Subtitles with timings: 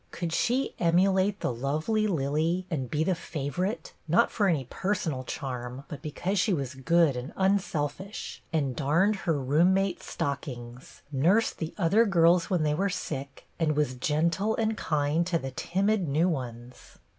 [0.09, 5.83] Could she emulate the lovely Lillie, and be the favorite, not for any personal charm,
[5.89, 12.07] but because she was good, and unselfish, and darned her roommate's stockings, nursed the other
[12.07, 16.97] girls when they were sick, and was gentle and kind to the timid new ones?